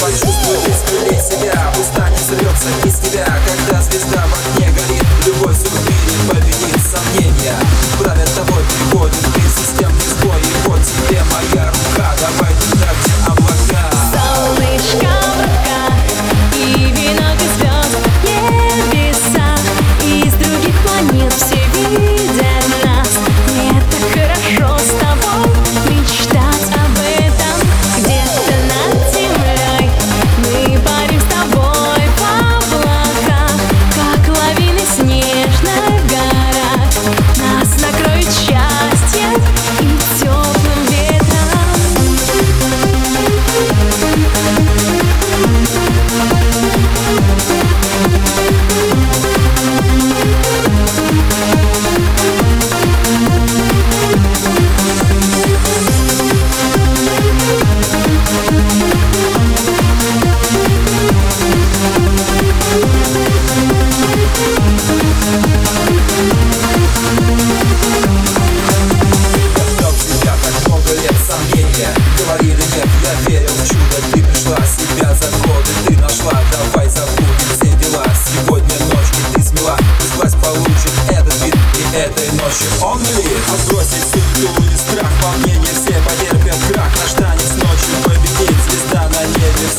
[0.00, 3.57] Почувствуй, если лей себя, пусть не срется из тебя, как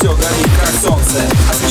[0.00, 1.69] все горит, как солнце.